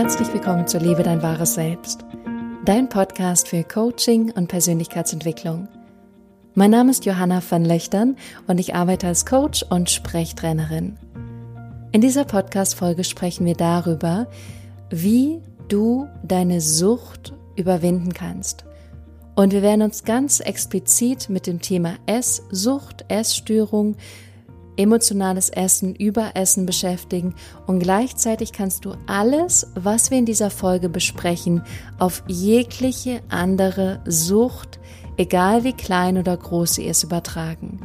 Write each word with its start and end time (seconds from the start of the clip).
Herzlich 0.00 0.32
willkommen 0.32 0.68
zu 0.68 0.78
Lebe 0.78 1.02
dein 1.02 1.22
wahres 1.22 1.54
Selbst, 1.54 2.04
dein 2.64 2.88
Podcast 2.88 3.48
für 3.48 3.64
Coaching 3.64 4.30
und 4.30 4.46
Persönlichkeitsentwicklung. 4.46 5.66
Mein 6.54 6.70
Name 6.70 6.92
ist 6.92 7.04
Johanna 7.04 7.42
van 7.50 7.64
Löchtern 7.64 8.14
und 8.46 8.60
ich 8.60 8.76
arbeite 8.76 9.08
als 9.08 9.26
Coach 9.26 9.64
und 9.64 9.90
Sprechtrainerin. 9.90 10.96
In 11.90 12.00
dieser 12.00 12.24
Podcast-Folge 12.24 13.02
sprechen 13.02 13.44
wir 13.44 13.56
darüber, 13.56 14.28
wie 14.88 15.42
du 15.66 16.06
deine 16.22 16.60
Sucht 16.60 17.34
überwinden 17.56 18.12
kannst. 18.12 18.66
Und 19.34 19.52
wir 19.52 19.62
werden 19.62 19.82
uns 19.82 20.04
ganz 20.04 20.38
explizit 20.38 21.28
mit 21.28 21.48
dem 21.48 21.60
Thema 21.60 21.94
Esssucht, 22.06 23.04
Essstörung, 23.08 23.96
emotionales 24.78 25.50
Essen, 25.50 25.94
Überessen 25.94 26.64
beschäftigen 26.64 27.34
und 27.66 27.80
gleichzeitig 27.80 28.52
kannst 28.52 28.84
du 28.84 28.94
alles, 29.06 29.66
was 29.74 30.10
wir 30.10 30.18
in 30.18 30.26
dieser 30.26 30.50
Folge 30.50 30.88
besprechen, 30.88 31.62
auf 31.98 32.22
jegliche 32.26 33.20
andere 33.28 34.00
Sucht, 34.06 34.78
egal 35.16 35.64
wie 35.64 35.72
klein 35.74 36.16
oder 36.16 36.36
groß 36.36 36.74
sie 36.74 36.84
ist, 36.84 37.02
übertragen. 37.02 37.80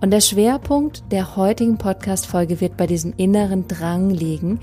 Und 0.00 0.10
der 0.10 0.20
Schwerpunkt 0.20 1.04
der 1.12 1.36
heutigen 1.36 1.78
Podcast-Folge 1.78 2.60
wird 2.60 2.76
bei 2.76 2.88
diesem 2.88 3.12
inneren 3.16 3.68
Drang 3.68 4.10
liegen. 4.10 4.58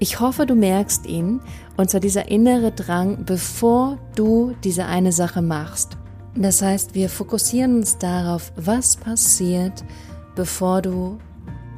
Ich 0.00 0.20
hoffe, 0.20 0.44
du 0.44 0.54
merkst 0.54 1.06
ihn, 1.06 1.40
und 1.78 1.88
zwar 1.88 2.00
dieser 2.00 2.28
innere 2.30 2.72
Drang, 2.72 3.24
bevor 3.24 3.96
du 4.16 4.54
diese 4.64 4.84
eine 4.84 5.12
Sache 5.12 5.40
machst. 5.40 5.96
Das 6.34 6.60
heißt, 6.60 6.94
wir 6.94 7.08
fokussieren 7.08 7.76
uns 7.76 7.96
darauf, 7.96 8.52
was 8.56 8.96
passiert, 8.96 9.82
bevor 10.36 10.82
du 10.82 11.18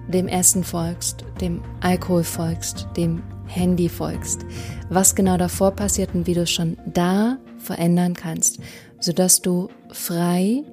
dem 0.08 0.28
Essen 0.28 0.64
folgst, 0.64 1.24
dem 1.40 1.62
Alkohol 1.80 2.24
folgst, 2.24 2.86
dem 2.96 3.22
Handy 3.46 3.88
folgst, 3.88 4.44
was 4.90 5.14
genau 5.14 5.36
davor 5.38 5.70
passiert 5.70 6.14
und 6.14 6.26
wie 6.26 6.34
du 6.34 6.42
es 6.42 6.50
schon 6.50 6.76
da 6.86 7.38
verändern 7.58 8.14
kannst, 8.14 8.60
sodass 9.00 9.40
du 9.40 9.68
frei 9.90 10.64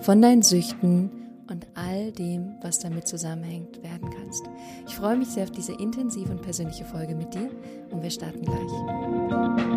von 0.00 0.20
deinen 0.20 0.42
Süchten 0.42 1.10
und 1.48 1.66
all 1.74 2.10
dem, 2.12 2.54
was 2.62 2.80
damit 2.80 3.06
zusammenhängt, 3.06 3.82
werden 3.82 4.10
kannst. 4.10 4.44
Ich 4.88 4.96
freue 4.96 5.16
mich 5.16 5.28
sehr 5.28 5.44
auf 5.44 5.52
diese 5.52 5.74
intensive 5.74 6.30
und 6.30 6.42
persönliche 6.42 6.84
Folge 6.84 7.14
mit 7.14 7.32
dir 7.34 7.50
und 7.90 8.02
wir 8.02 8.10
starten 8.10 8.42
gleich. 8.42 9.75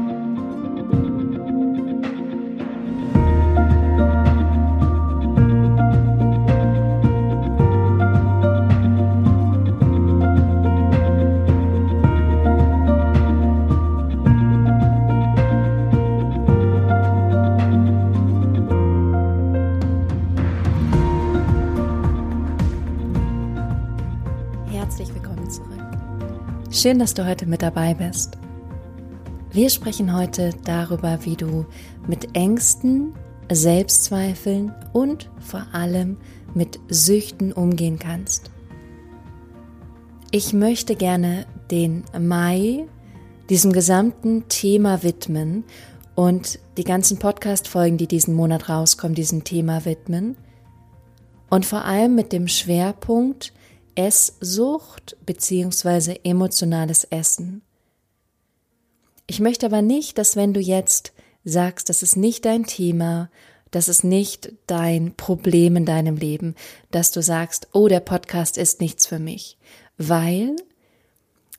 Schön, 26.82 26.98
dass 26.98 27.14
du 27.14 27.28
heute 27.28 27.46
mit 27.46 27.62
dabei 27.62 27.94
bist. 27.94 28.38
Wir 29.52 29.70
sprechen 29.70 30.16
heute 30.16 30.52
darüber, 30.64 31.20
wie 31.26 31.36
du 31.36 31.66
mit 32.08 32.38
Ängsten, 32.38 33.14
Selbstzweifeln 33.52 34.74
und 34.94 35.30
vor 35.42 35.68
allem 35.74 36.16
mit 36.54 36.80
Süchten 36.88 37.52
umgehen 37.52 38.00
kannst. 38.00 38.50
Ich 40.32 40.54
möchte 40.54 40.96
gerne 40.96 41.48
den 41.70 42.06
Mai 42.18 42.86
diesem 43.50 43.74
gesamten 43.74 44.48
Thema 44.48 45.04
widmen 45.04 45.66
und 46.16 46.60
die 46.78 46.86
ganzen 46.86 47.20
Podcast-Folgen, 47.20 47.98
die 47.98 48.08
diesen 48.08 48.36
Monat 48.36 48.70
rauskommen, 48.70 49.16
diesem 49.16 49.44
Thema 49.44 49.84
widmen. 49.84 50.38
Und 51.50 51.66
vor 51.66 51.84
allem 51.84 52.16
mit 52.16 52.32
dem 52.32 52.48
Schwerpunkt 52.48 53.52
Esssucht 54.00 55.18
beziehungsweise 55.26 56.24
emotionales 56.24 57.04
Essen. 57.04 57.62
Ich 59.28 59.42
möchte 59.42 59.66
aber 59.66 59.82
nicht, 59.82 60.18
dass 60.18 60.38
wenn 60.38 60.54
du 60.54 60.62
jetzt 60.62 61.12
sagst, 61.44 61.90
das 61.90 62.02
ist 62.02 62.16
nicht 62.16 62.46
dein 62.46 62.66
Thema, 62.66 63.30
das 63.72 63.90
ist 63.90 64.06
nicht 64.06 64.54
dein 64.68 65.16
Problem 65.16 65.76
in 65.76 65.86
deinem 65.86 66.16
Leben, 66.16 66.56
dass 66.92 67.12
du 67.12 67.22
sagst, 67.22 67.68
oh, 67.74 67.90
der 67.90 68.00
Podcast 68.00 68.58
ist 68.58 68.80
nichts 68.80 69.06
für 69.06 69.20
mich. 69.20 69.58
Weil 69.98 70.56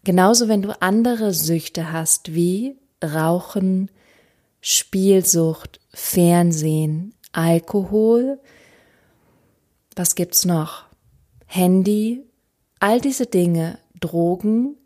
genauso 0.02 0.48
wenn 0.48 0.62
du 0.62 0.80
andere 0.80 1.34
Süchte 1.34 1.92
hast 1.92 2.34
wie 2.34 2.74
Rauchen, 3.04 3.90
Spielsucht, 4.62 5.78
Fernsehen, 5.92 7.12
Alkohol, 7.32 8.40
was 9.94 10.14
gibt's 10.14 10.46
noch? 10.46 10.86
Handy, 11.44 12.24
all 12.80 13.00
diese 13.00 13.26
Dinge, 13.26 13.78
Drogen, 14.00 14.76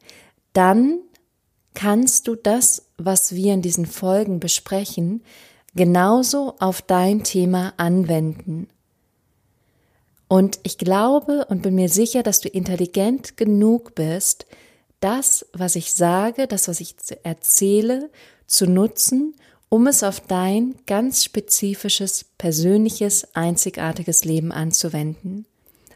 dann 0.52 0.98
kannst 1.74 2.28
du 2.28 2.34
das, 2.34 2.90
was 2.98 3.34
wir 3.34 3.54
in 3.54 3.62
diesen 3.62 3.86
Folgen 3.86 4.40
besprechen, 4.40 5.22
genauso 5.74 6.54
auf 6.58 6.82
dein 6.82 7.24
Thema 7.24 7.72
anwenden. 7.76 8.68
Und 10.28 10.58
ich 10.62 10.78
glaube 10.78 11.46
und 11.46 11.62
bin 11.62 11.74
mir 11.74 11.88
sicher, 11.88 12.22
dass 12.22 12.40
du 12.40 12.48
intelligent 12.48 13.36
genug 13.36 13.94
bist, 13.94 14.46
das, 15.00 15.46
was 15.52 15.76
ich 15.76 15.92
sage, 15.92 16.46
das, 16.46 16.68
was 16.68 16.80
ich 16.80 16.96
erzähle, 17.24 18.10
zu 18.46 18.66
nutzen, 18.66 19.34
um 19.68 19.86
es 19.86 20.02
auf 20.02 20.20
dein 20.20 20.76
ganz 20.86 21.24
spezifisches, 21.24 22.24
persönliches, 22.38 23.34
einzigartiges 23.34 24.24
Leben 24.24 24.50
anzuwenden 24.52 25.46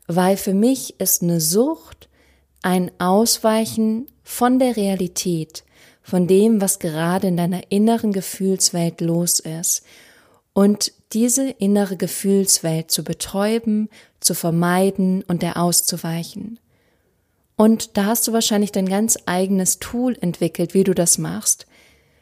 weil 0.08 0.36
für 0.36 0.54
mich 0.54 0.98
ist 0.98 1.22
eine 1.22 1.40
Sucht 1.40 2.08
ein 2.62 2.90
Ausweichen 2.98 4.06
von 4.24 4.58
der 4.58 4.76
Realität, 4.76 5.64
von 6.02 6.26
dem, 6.26 6.60
was 6.60 6.80
gerade 6.80 7.28
in 7.28 7.36
deiner 7.36 7.70
inneren 7.70 8.12
Gefühlswelt 8.12 9.00
los 9.00 9.38
ist. 9.38 9.84
Und 10.52 10.92
diese 11.12 11.48
innere 11.48 11.96
Gefühlswelt 11.96 12.90
zu 12.90 13.04
betäuben, 13.04 13.88
zu 14.20 14.34
vermeiden 14.34 15.22
und 15.28 15.42
der 15.42 15.56
auszuweichen. 15.56 16.58
Und 17.56 17.96
da 17.96 18.06
hast 18.06 18.26
du 18.26 18.32
wahrscheinlich 18.32 18.72
dein 18.72 18.88
ganz 18.88 19.18
eigenes 19.26 19.78
Tool 19.78 20.16
entwickelt, 20.20 20.74
wie 20.74 20.84
du 20.84 20.94
das 20.94 21.18
machst. 21.18 21.66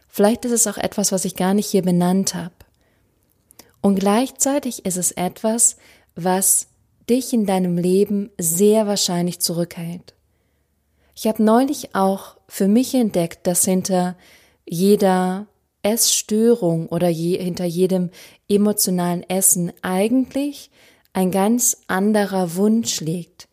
Vielleicht 0.09 0.45
ist 0.45 0.53
es 0.53 0.67
auch 0.67 0.79
etwas, 0.79 1.13
was 1.13 1.25
ich 1.25 1.37
gar 1.37 1.55
nicht 1.55 1.69
hier 1.69 1.83
benannt 1.83 2.35
habe. 2.35 2.55
Und 3.81 4.01
gleichzeitig 4.01 4.85
ist 4.85 4.97
es 4.97 5.13
etwas, 5.13 5.77
was 6.15 6.69
dich 7.09 7.33
in 7.33 7.47
deinem 7.47 7.79
Leben 7.79 8.31
sehr 8.39 8.87
wahrscheinlich 8.87 9.41
zurückhält. 9.41 10.15
Ich 11.15 11.27
habe 11.27 11.43
neulich 11.43 11.95
auch 11.95 12.37
für 12.49 12.69
mich 12.69 12.95
entdeckt, 12.95 13.47
dass 13.47 13.65
hinter 13.65 14.17
jeder 14.67 15.47
Essstörung 15.83 16.89
oder 16.89 17.09
je, 17.09 17.39
hinter 17.39 17.65
jedem 17.65 18.11
emotionalen 18.49 19.23
Essen 19.29 19.73
eigentlich 19.83 20.71
ein 21.13 21.31
ganz 21.31 21.79
anderer 21.87 22.57
Wunsch 22.57 23.01
liegt. 23.01 23.49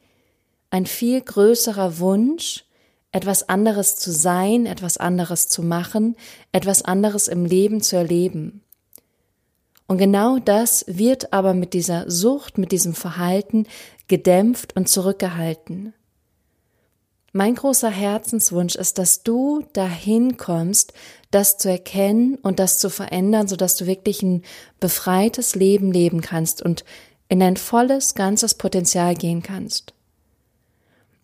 Ein 0.69 0.85
viel 0.85 1.21
größerer 1.21 1.99
Wunsch, 1.99 2.65
etwas 3.11 3.47
anderes 3.47 3.95
zu 3.95 4.11
sein, 4.11 4.65
etwas 4.65 4.97
anderes 4.97 5.47
zu 5.47 5.61
machen, 5.61 6.15
etwas 6.51 6.83
anderes 6.83 7.27
im 7.27 7.45
Leben 7.45 7.81
zu 7.81 7.95
erleben. 7.95 8.63
Und 9.87 9.97
genau 9.97 10.39
das 10.39 10.85
wird 10.87 11.33
aber 11.33 11.53
mit 11.53 11.73
dieser 11.73 12.09
Sucht, 12.09 12.57
mit 12.57 12.71
diesem 12.71 12.93
Verhalten 12.93 13.67
gedämpft 14.07 14.75
und 14.75 14.87
zurückgehalten. 14.87 15.93
Mein 17.35 17.55
großer 17.55 17.89
Herzenswunsch 17.89 18.75
ist, 18.75 18.99
dass 18.99 19.23
du 19.23 19.65
dahin 19.73 20.37
kommst, 20.37 20.93
das 21.31 21.57
zu 21.57 21.67
erkennen 21.67 22.35
und 22.35 22.59
das 22.59 22.77
zu 22.77 22.91
verändern, 22.91 23.47
sodass 23.47 23.75
du 23.75 23.87
wirklich 23.87 24.21
ein 24.21 24.43
befreites 24.79 25.55
Leben 25.55 25.91
leben 25.91 26.21
kannst 26.21 26.61
und 26.61 26.85
in 27.29 27.39
dein 27.39 27.57
volles, 27.57 28.13
ganzes 28.13 28.53
Potenzial 28.53 29.15
gehen 29.15 29.41
kannst. 29.41 29.95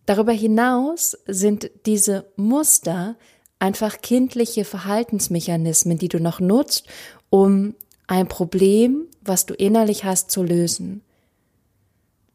Darüber 0.08 0.32
hinaus 0.32 1.16
sind 1.28 1.70
diese 1.86 2.26
Muster 2.36 3.16
einfach 3.60 4.02
kindliche 4.02 4.66
Verhaltensmechanismen, 4.66 6.00
die 6.00 6.08
du 6.08 6.20
noch 6.20 6.40
nutzt, 6.40 6.88
um 7.30 7.76
ein 8.10 8.28
Problem, 8.28 9.06
was 9.22 9.46
du 9.46 9.54
innerlich 9.54 10.04
hast, 10.04 10.32
zu 10.32 10.42
lösen. 10.42 11.02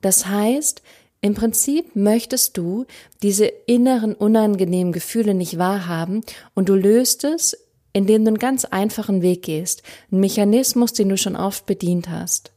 Das 0.01 0.27
heißt, 0.27 0.83
im 1.21 1.35
Prinzip 1.35 1.97
möchtest 1.97 2.57
du 2.57 2.85
diese 3.23 3.47
inneren 3.47 4.15
unangenehmen 4.15 4.93
Gefühle 4.93 5.35
nicht 5.35 5.59
wahrhaben 5.59 6.21
und 6.55 6.69
du 6.69 6.77
löst 6.77 7.25
es, 7.25 7.57
indem 7.93 8.25
du 8.25 8.29
einen 8.29 8.39
ganz 8.39 8.65
einfachen 8.65 9.21
Weg 9.21 9.43
gehst, 9.43 9.83
ein 10.13 10.21
Mechanismus, 10.21 10.93
den 10.93 11.09
du 11.09 11.17
schon 11.17 11.35
oft 11.35 11.67
bedient 11.67 12.09
hast. 12.09 12.53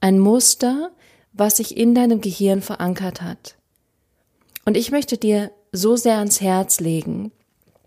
Ein 0.00 0.20
Muster, 0.20 0.92
was 1.32 1.56
sich 1.56 1.76
in 1.76 1.96
deinem 1.96 2.20
Gehirn 2.20 2.62
verankert 2.62 3.22
hat. 3.22 3.56
Und 4.64 4.76
ich 4.76 4.92
möchte 4.92 5.18
dir 5.18 5.50
so 5.72 5.96
sehr 5.96 6.18
ans 6.18 6.40
Herz 6.40 6.78
legen, 6.78 7.32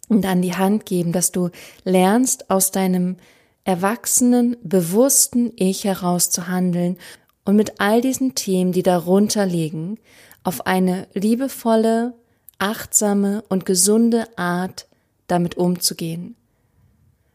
und 0.10 0.25
an 0.25 0.42
die 0.42 0.54
Hand 0.54 0.86
geben, 0.86 1.13
dass 1.13 1.31
du 1.31 1.50
lernst, 1.86 2.50
aus 2.50 2.72
deinem 2.72 3.16
erwachsenen, 3.65 4.57
bewussten 4.63 5.51
Ich 5.56 5.83
heraus 5.83 6.30
zu 6.30 6.48
handeln 6.48 6.98
und 7.45 7.56
mit 7.56 7.80
all 7.80 8.01
diesen 8.01 8.36
Themen, 8.36 8.71
die 8.71 8.83
darunter 8.83 9.45
liegen, 9.45 10.00
auf 10.44 10.65
eine 10.68 11.07
liebevolle, 11.13 12.13
achtsame 12.57 13.44
und 13.50 13.65
gesunde 13.65 14.27
Art 14.38 14.88
damit 15.27 15.56
umzugehen. 15.56 16.36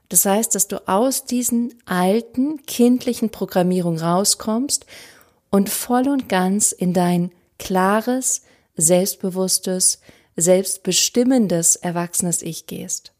Das 0.08 0.24
heißt, 0.24 0.54
dass 0.54 0.68
du 0.68 0.88
aus 0.88 1.24
diesen 1.24 1.74
alten, 1.84 2.62
kindlichen 2.64 3.30
Programmierungen 3.30 4.00
rauskommst 4.00 4.86
und 5.50 5.68
voll 5.68 6.08
und 6.08 6.28
ganz 6.28 6.72
in 6.72 6.94
dein 6.94 7.30
klares, 7.58 8.42
selbstbewusstes, 8.76 10.00
selbstbestimmendes, 10.36 11.76
erwachsenes 11.76 12.42
Ich 12.42 12.66
gehst. 12.66 13.12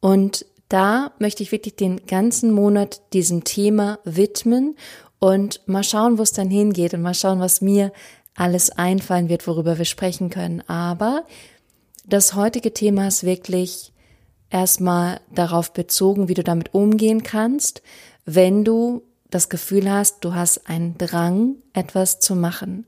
Und 0.00 0.46
da 0.74 1.12
möchte 1.20 1.44
ich 1.44 1.52
wirklich 1.52 1.76
den 1.76 2.04
ganzen 2.04 2.50
Monat 2.50 3.00
diesem 3.12 3.44
Thema 3.44 4.00
widmen 4.02 4.74
und 5.20 5.60
mal 5.68 5.84
schauen, 5.84 6.18
wo 6.18 6.22
es 6.22 6.32
dann 6.32 6.50
hingeht 6.50 6.94
und 6.94 7.02
mal 7.02 7.14
schauen, 7.14 7.38
was 7.38 7.60
mir 7.60 7.92
alles 8.34 8.70
einfallen 8.70 9.28
wird, 9.28 9.46
worüber 9.46 9.78
wir 9.78 9.84
sprechen 9.84 10.30
können. 10.30 10.68
Aber 10.68 11.26
das 12.04 12.34
heutige 12.34 12.74
Thema 12.74 13.06
ist 13.06 13.22
wirklich 13.22 13.92
erstmal 14.50 15.20
darauf 15.32 15.72
bezogen, 15.72 16.26
wie 16.26 16.34
du 16.34 16.42
damit 16.42 16.74
umgehen 16.74 17.22
kannst, 17.22 17.80
wenn 18.24 18.64
du 18.64 19.04
das 19.30 19.48
Gefühl 19.48 19.88
hast, 19.88 20.24
du 20.24 20.34
hast 20.34 20.68
einen 20.68 20.98
Drang, 20.98 21.54
etwas 21.72 22.18
zu 22.18 22.34
machen. 22.34 22.84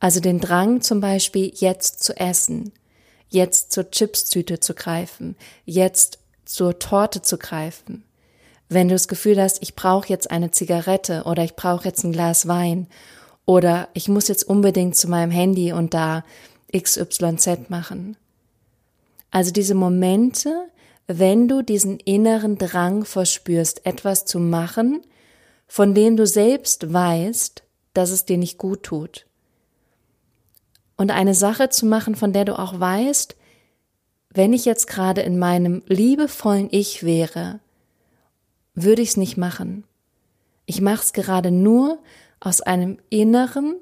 Also 0.00 0.18
den 0.18 0.40
Drang 0.40 0.80
zum 0.80 1.00
Beispiel 1.00 1.52
jetzt 1.54 2.02
zu 2.02 2.16
essen, 2.16 2.72
jetzt 3.28 3.70
zur 3.70 3.88
Chipstüte 3.88 4.58
zu 4.58 4.74
greifen, 4.74 5.36
jetzt 5.64 6.18
zur 6.48 6.78
Torte 6.78 7.20
zu 7.20 7.36
greifen. 7.36 8.04
Wenn 8.70 8.88
du 8.88 8.94
das 8.94 9.06
Gefühl 9.06 9.40
hast, 9.40 9.62
ich 9.62 9.76
brauche 9.76 10.08
jetzt 10.08 10.30
eine 10.30 10.50
Zigarette 10.50 11.24
oder 11.24 11.44
ich 11.44 11.56
brauche 11.56 11.84
jetzt 11.84 12.04
ein 12.04 12.12
Glas 12.12 12.48
Wein 12.48 12.86
oder 13.44 13.88
ich 13.92 14.08
muss 14.08 14.28
jetzt 14.28 14.44
unbedingt 14.44 14.96
zu 14.96 15.08
meinem 15.08 15.30
Handy 15.30 15.72
und 15.72 15.92
da 15.92 16.24
XYZ 16.74 17.68
machen. 17.68 18.16
Also 19.30 19.52
diese 19.52 19.74
Momente, 19.74 20.68
wenn 21.06 21.48
du 21.48 21.62
diesen 21.62 22.00
inneren 22.00 22.56
Drang 22.56 23.04
verspürst, 23.04 23.84
etwas 23.84 24.24
zu 24.24 24.38
machen, 24.38 25.02
von 25.66 25.94
dem 25.94 26.16
du 26.16 26.26
selbst 26.26 26.92
weißt, 26.92 27.62
dass 27.92 28.10
es 28.10 28.24
dir 28.24 28.38
nicht 28.38 28.56
gut 28.56 28.84
tut. 28.84 29.26
Und 30.96 31.10
eine 31.10 31.34
Sache 31.34 31.68
zu 31.68 31.84
machen, 31.84 32.14
von 32.16 32.32
der 32.32 32.46
du 32.46 32.58
auch 32.58 32.80
weißt, 32.80 33.36
wenn 34.38 34.52
ich 34.52 34.64
jetzt 34.64 34.86
gerade 34.86 35.20
in 35.20 35.36
meinem 35.36 35.82
liebevollen 35.88 36.68
Ich 36.70 37.02
wäre, 37.02 37.58
würde 38.74 39.02
ich 39.02 39.10
es 39.10 39.16
nicht 39.16 39.36
machen. 39.36 39.82
Ich 40.64 40.80
mache 40.80 41.02
es 41.02 41.12
gerade 41.12 41.50
nur 41.50 41.98
aus 42.38 42.60
einem 42.60 42.98
inneren, 43.10 43.74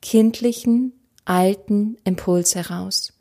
kindlichen, 0.00 0.92
alten 1.24 1.98
Impuls 2.04 2.54
heraus. 2.54 3.12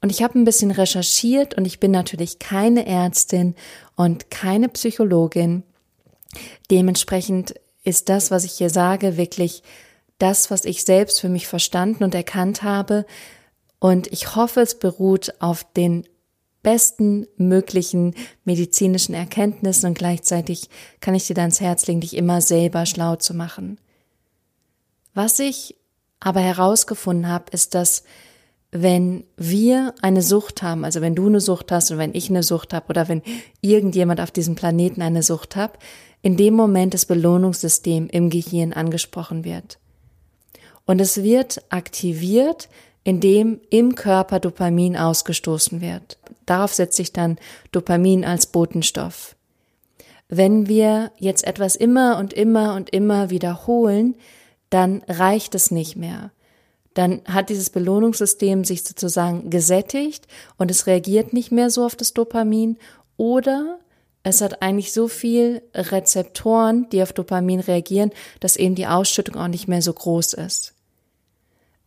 Und 0.00 0.10
ich 0.10 0.24
habe 0.24 0.40
ein 0.40 0.44
bisschen 0.44 0.72
recherchiert 0.72 1.56
und 1.56 1.66
ich 1.66 1.78
bin 1.78 1.92
natürlich 1.92 2.40
keine 2.40 2.84
Ärztin 2.86 3.54
und 3.94 4.28
keine 4.28 4.68
Psychologin. 4.70 5.62
Dementsprechend 6.68 7.54
ist 7.84 8.08
das, 8.08 8.32
was 8.32 8.42
ich 8.42 8.52
hier 8.52 8.70
sage, 8.70 9.16
wirklich 9.16 9.62
das, 10.18 10.50
was 10.50 10.64
ich 10.64 10.84
selbst 10.84 11.20
für 11.20 11.28
mich 11.28 11.46
verstanden 11.46 12.02
und 12.02 12.14
erkannt 12.16 12.64
habe. 12.64 13.06
Und 13.80 14.06
ich 14.12 14.36
hoffe, 14.36 14.60
es 14.60 14.78
beruht 14.78 15.34
auf 15.40 15.64
den 15.64 16.04
besten 16.62 17.26
möglichen 17.36 18.14
medizinischen 18.44 19.14
Erkenntnissen 19.14 19.86
und 19.86 19.98
gleichzeitig 19.98 20.68
kann 21.00 21.14
ich 21.14 21.26
dir 21.26 21.34
dann 21.34 21.44
ans 21.44 21.60
Herz 21.60 21.86
legen, 21.86 22.02
dich 22.02 22.16
immer 22.16 22.42
selber 22.42 22.86
schlau 22.86 23.16
zu 23.16 23.34
machen. 23.34 23.78
Was 25.14 25.38
ich 25.38 25.76
aber 26.20 26.40
herausgefunden 26.40 27.28
habe, 27.28 27.46
ist, 27.52 27.74
dass 27.74 28.04
wenn 28.72 29.24
wir 29.36 29.94
eine 30.02 30.22
Sucht 30.22 30.62
haben, 30.62 30.84
also 30.84 31.00
wenn 31.00 31.14
du 31.14 31.26
eine 31.26 31.40
Sucht 31.40 31.72
hast 31.72 31.90
und 31.90 31.98
wenn 31.98 32.14
ich 32.14 32.28
eine 32.28 32.42
Sucht 32.42 32.72
habe 32.72 32.88
oder 32.88 33.08
wenn 33.08 33.22
irgendjemand 33.62 34.20
auf 34.20 34.30
diesem 34.30 34.54
Planeten 34.54 35.02
eine 35.02 35.22
Sucht 35.22 35.56
hat, 35.56 35.78
in 36.22 36.36
dem 36.36 36.54
Moment 36.54 36.94
das 36.94 37.06
Belohnungssystem 37.06 38.08
im 38.08 38.30
Gehirn 38.30 38.72
angesprochen 38.72 39.44
wird. 39.44 39.78
Und 40.84 41.00
es 41.00 41.22
wird 41.22 41.64
aktiviert, 41.70 42.68
indem 43.04 43.60
im 43.70 43.94
Körper 43.94 44.40
Dopamin 44.40 44.96
ausgestoßen 44.96 45.80
wird. 45.80 46.18
Darauf 46.46 46.74
setzt 46.74 46.96
sich 46.96 47.12
dann 47.12 47.38
Dopamin 47.72 48.24
als 48.24 48.46
Botenstoff. 48.46 49.36
Wenn 50.28 50.68
wir 50.68 51.12
jetzt 51.18 51.44
etwas 51.44 51.76
immer 51.76 52.18
und 52.18 52.32
immer 52.32 52.74
und 52.74 52.90
immer 52.90 53.30
wiederholen, 53.30 54.14
dann 54.68 55.02
reicht 55.08 55.54
es 55.54 55.70
nicht 55.70 55.96
mehr 55.96 56.30
dann 56.94 57.22
hat 57.26 57.50
dieses 57.50 57.70
Belohnungssystem 57.70 58.64
sich 58.64 58.82
sozusagen 58.82 59.50
gesättigt 59.50 60.26
und 60.58 60.70
es 60.70 60.86
reagiert 60.86 61.32
nicht 61.32 61.52
mehr 61.52 61.70
so 61.70 61.84
auf 61.84 61.96
das 61.96 62.12
Dopamin 62.12 62.78
oder 63.16 63.78
es 64.22 64.40
hat 64.40 64.60
eigentlich 64.60 64.92
so 64.92 65.08
viel 65.08 65.62
Rezeptoren, 65.72 66.88
die 66.90 67.02
auf 67.02 67.12
Dopamin 67.12 67.60
reagieren, 67.60 68.10
dass 68.40 68.56
eben 68.56 68.74
die 68.74 68.86
Ausschüttung 68.86 69.36
auch 69.36 69.48
nicht 69.48 69.66
mehr 69.66 69.80
so 69.80 69.92
groß 69.92 70.34
ist. 70.34 70.74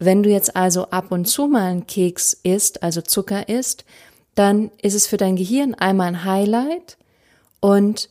Wenn 0.05 0.21
du 0.21 0.29
jetzt 0.29 0.55
also 0.55 0.89
ab 0.89 1.11
und 1.11 1.25
zu 1.25 1.47
mal 1.47 1.63
einen 1.63 1.87
Keks 1.87 2.33
isst, 2.33 2.83
also 2.83 3.01
Zucker 3.01 3.47
isst, 3.47 3.85
dann 4.35 4.69
ist 4.81 4.95
es 4.95 5.07
für 5.07 5.15
dein 5.15 5.37
Gehirn 5.37 5.75
einmal 5.75 6.07
ein 6.07 6.25
Highlight 6.25 6.97
und 7.61 8.09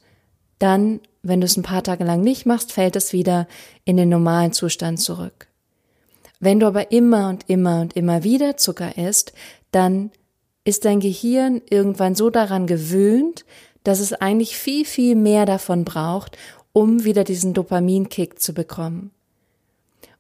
dann, 0.59 1.01
wenn 1.23 1.41
du 1.41 1.45
es 1.45 1.57
ein 1.57 1.63
paar 1.63 1.83
Tage 1.83 2.05
lang 2.05 2.23
nicht 2.23 2.47
machst, 2.47 2.73
fällt 2.73 2.97
es 2.97 3.13
wieder 3.13 3.47
in 3.85 3.99
den 3.99 4.09
normalen 4.09 4.53
Zustand 4.53 5.01
zurück. 5.01 5.49
Wenn 6.41 6.61
du 6.61 6.67
aber 6.67 6.93
immer 6.93 7.29
und 7.29 7.45
immer 7.51 7.83
und 7.83 7.95
immer 7.95 8.25
wieder 8.25 8.57
Zucker 8.57 8.97
isst, 8.97 9.35
dann 9.71 10.13
ist 10.65 10.87
dein 10.87 11.01
Gehirn 11.01 11.61
irgendwann 11.69 12.15
so 12.15 12.31
daran 12.31 12.67
gewöhnt, 12.67 13.45
dass 13.85 14.01
es 14.01 14.15
eigentlich 14.15 14.57
viel, 14.57 14.87
viel 14.87 15.15
mehr 15.15 15.45
davon 15.45 15.85
braucht, 15.85 16.39
um 16.73 17.05
wieder 17.05 17.25
diesen 17.25 17.53
Dopaminkick 17.53 18.41
zu 18.41 18.55
bekommen. 18.55 19.11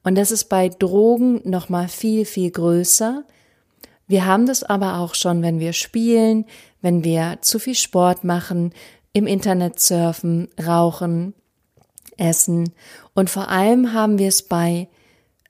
Und 0.04 0.16
das 0.16 0.30
ist 0.30 0.44
bei 0.44 0.68
Drogen 0.68 1.40
nochmal 1.49 1.88
viel, 1.88 2.25
viel 2.25 2.50
größer. 2.50 3.25
Wir 4.06 4.26
haben 4.26 4.47
das 4.47 4.62
aber 4.62 4.99
auch 4.99 5.14
schon, 5.14 5.42
wenn 5.42 5.61
wir 5.61 5.73
spielen, 5.73 6.44
wenn 6.80 7.04
wir 7.04 7.38
zu 7.40 7.59
viel 7.59 7.75
Sport 7.75 8.25
machen, 8.25 8.73
im 9.12 9.26
Internet 9.26 9.78
surfen, 9.78 10.49
rauchen, 10.64 11.35
essen. 12.16 12.73
Und 13.14 13.30
vor 13.30 13.49
allem 13.49 13.92
haben 13.92 14.18
wir 14.18 14.28
es 14.28 14.42
bei 14.42 14.88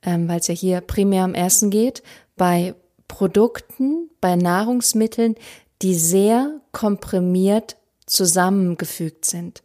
ähm, 0.02 0.28
weil 0.28 0.40
es 0.40 0.48
ja 0.48 0.54
hier 0.54 0.80
primär 0.80 1.24
am 1.24 1.34
Essen 1.34 1.70
geht, 1.70 2.02
bei 2.36 2.74
Produkten, 3.08 4.10
bei 4.20 4.36
Nahrungsmitteln, 4.36 5.36
die 5.80 5.94
sehr 5.94 6.60
komprimiert 6.72 7.76
zusammengefügt 8.06 9.24
sind. 9.24 9.62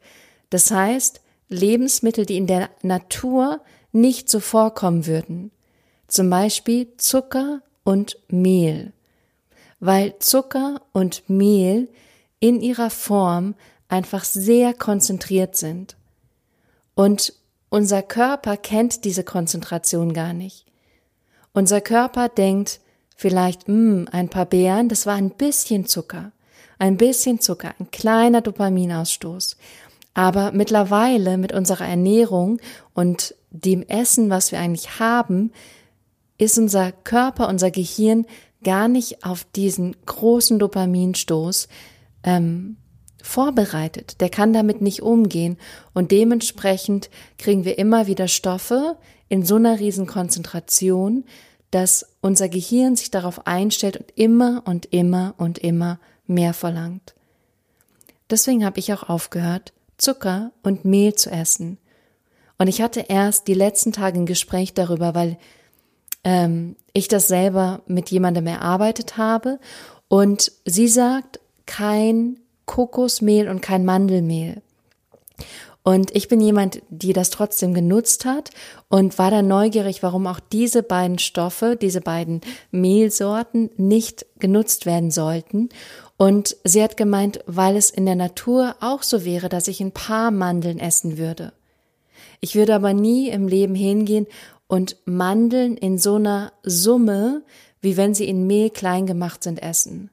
Das 0.49 0.71
heißt, 0.71 1.21
Lebensmittel, 1.49 2.25
die 2.25 2.37
in 2.37 2.47
der 2.47 2.69
Natur 2.81 3.61
nicht 3.91 4.29
so 4.29 4.39
vorkommen 4.39 5.05
würden. 5.07 5.51
Zum 6.07 6.29
Beispiel 6.29 6.87
Zucker 6.97 7.61
und 7.83 8.17
Mehl. 8.27 8.93
Weil 9.79 10.17
Zucker 10.19 10.81
und 10.93 11.29
Mehl 11.29 11.89
in 12.39 12.61
ihrer 12.61 12.89
Form 12.89 13.55
einfach 13.89 14.23
sehr 14.23 14.73
konzentriert 14.73 15.55
sind. 15.55 15.95
Und 16.95 17.33
unser 17.69 18.01
Körper 18.01 18.57
kennt 18.57 19.03
diese 19.03 19.23
Konzentration 19.23 20.13
gar 20.13 20.33
nicht. 20.33 20.65
Unser 21.53 21.81
Körper 21.81 22.29
denkt 22.29 22.79
vielleicht, 23.15 23.67
mh, 23.67 23.73
hm, 23.73 24.07
ein 24.11 24.29
paar 24.29 24.45
Beeren, 24.45 24.89
das 24.89 25.05
war 25.05 25.15
ein 25.15 25.31
bisschen 25.31 25.85
Zucker, 25.85 26.31
ein 26.79 26.97
bisschen 26.97 27.39
Zucker, 27.39 27.73
ein 27.79 27.91
kleiner 27.91 28.41
Dopaminausstoß. 28.41 29.57
Aber 30.13 30.51
mittlerweile 30.51 31.37
mit 31.37 31.51
unserer 31.51 31.87
Ernährung 31.87 32.59
und 32.93 33.35
dem 33.49 33.81
Essen, 33.83 34.29
was 34.29 34.51
wir 34.51 34.59
eigentlich 34.59 34.99
haben, 34.99 35.51
ist 36.37 36.57
unser 36.57 36.91
Körper, 36.91 37.47
unser 37.47 37.71
Gehirn 37.71 38.25
gar 38.63 38.87
nicht 38.87 39.23
auf 39.23 39.45
diesen 39.55 39.95
großen 40.05 40.59
Dopaminstoß 40.59 41.67
ähm, 42.23 42.77
vorbereitet, 43.21 44.21
der 44.21 44.29
kann 44.29 44.53
damit 44.53 44.81
nicht 44.81 45.01
umgehen 45.01 45.57
und 45.93 46.11
dementsprechend 46.11 47.09
kriegen 47.37 47.65
wir 47.65 47.77
immer 47.77 48.07
wieder 48.07 48.27
Stoffe 48.27 48.97
in 49.29 49.45
so 49.45 49.55
einer 49.55 49.79
riesen 49.79 50.07
Konzentration, 50.07 51.25
dass 51.71 52.15
unser 52.21 52.47
Gehirn 52.47 52.95
sich 52.95 53.11
darauf 53.11 53.45
einstellt 53.45 53.97
und 53.97 54.11
immer 54.15 54.63
und 54.65 54.87
immer 54.87 55.35
und 55.37 55.57
immer 55.57 55.99
mehr 56.25 56.53
verlangt. 56.53 57.13
Deswegen 58.29 58.65
habe 58.65 58.79
ich 58.79 58.93
auch 58.93 59.03
aufgehört, 59.09 59.73
Zucker 59.97 60.51
und 60.63 60.85
Mehl 60.85 61.15
zu 61.15 61.29
essen. 61.29 61.77
Und 62.57 62.67
ich 62.67 62.81
hatte 62.81 63.05
erst 63.07 63.47
die 63.47 63.53
letzten 63.53 63.91
Tage 63.91 64.19
ein 64.19 64.25
Gespräch 64.25 64.73
darüber, 64.73 65.13
weil 65.13 65.37
ähm, 66.23 66.75
ich 66.93 67.07
das 67.07 67.27
selber 67.27 67.81
mit 67.87 68.09
jemandem 68.09 68.47
erarbeitet 68.47 69.17
habe 69.17 69.59
Und 70.07 70.51
sie 70.65 70.87
sagt, 70.87 71.39
kein 71.65 72.39
Kokosmehl 72.65 73.49
und 73.49 73.61
kein 73.61 73.85
Mandelmehl. 73.85 74.61
Und 75.83 76.13
ich 76.13 76.27
bin 76.27 76.41
jemand, 76.41 76.81
die 76.89 77.13
das 77.13 77.29
trotzdem 77.29 77.73
genutzt 77.73 78.25
hat 78.25 78.49
und 78.89 79.17
war 79.17 79.31
dann 79.31 79.47
neugierig, 79.47 80.03
warum 80.03 80.27
auch 80.27 80.41
diese 80.41 80.83
beiden 80.83 81.17
Stoffe, 81.17 81.77
diese 81.79 82.01
beiden 82.01 82.41
Mehlsorten 82.71 83.69
nicht 83.77 84.25
genutzt 84.37 84.85
werden 84.85 85.11
sollten. 85.11 85.69
Und 86.17 86.57
sie 86.65 86.83
hat 86.83 86.97
gemeint, 86.97 87.39
weil 87.45 87.77
es 87.77 87.89
in 87.89 88.05
der 88.05 88.15
Natur 88.15 88.75
auch 88.81 89.01
so 89.01 89.23
wäre, 89.23 89.47
dass 89.47 89.69
ich 89.69 89.79
ein 89.79 89.93
paar 89.93 90.29
Mandeln 90.31 90.79
essen 90.79 91.17
würde. 91.17 91.53
Ich 92.39 92.55
würde 92.55 92.75
aber 92.75 92.93
nie 92.93 93.29
im 93.29 93.47
Leben 93.47 93.75
hingehen 93.75 94.27
und 94.67 94.97
Mandeln 95.05 95.77
in 95.77 95.97
so 95.97 96.15
einer 96.15 96.51
Summe, 96.63 97.43
wie 97.81 97.97
wenn 97.97 98.13
sie 98.13 98.27
in 98.27 98.47
Mehl 98.47 98.69
klein 98.69 99.05
gemacht 99.05 99.43
sind, 99.43 99.61
essen. 99.61 100.09